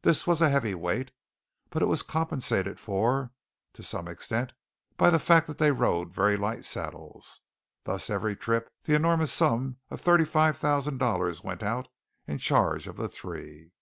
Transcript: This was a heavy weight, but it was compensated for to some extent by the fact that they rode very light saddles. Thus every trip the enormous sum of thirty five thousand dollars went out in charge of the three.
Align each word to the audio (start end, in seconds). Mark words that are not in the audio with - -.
This 0.00 0.26
was 0.26 0.40
a 0.40 0.48
heavy 0.48 0.74
weight, 0.74 1.10
but 1.68 1.82
it 1.82 1.88
was 1.88 2.00
compensated 2.02 2.80
for 2.80 3.32
to 3.74 3.82
some 3.82 4.08
extent 4.08 4.54
by 4.96 5.10
the 5.10 5.18
fact 5.18 5.46
that 5.46 5.58
they 5.58 5.72
rode 5.72 6.10
very 6.10 6.38
light 6.38 6.64
saddles. 6.64 7.42
Thus 7.84 8.08
every 8.08 8.34
trip 8.34 8.70
the 8.84 8.94
enormous 8.94 9.30
sum 9.30 9.76
of 9.90 10.00
thirty 10.00 10.24
five 10.24 10.56
thousand 10.56 10.96
dollars 10.96 11.44
went 11.44 11.62
out 11.62 11.88
in 12.26 12.38
charge 12.38 12.86
of 12.86 12.96
the 12.96 13.10
three. 13.10 13.72